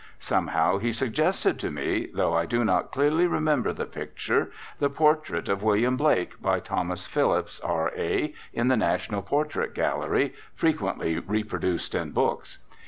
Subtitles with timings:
[0.17, 5.47] Somehow he suggested to me though I do not clearly remember the picture the portrait
[5.47, 12.13] of William Blake by Thomas Phillips, R.A., in the National Portrait Gallery, frequently reproduced in
[12.13, 12.57] books.